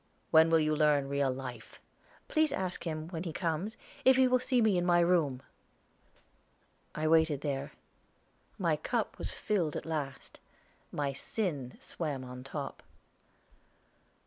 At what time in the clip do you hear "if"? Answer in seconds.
4.03-4.15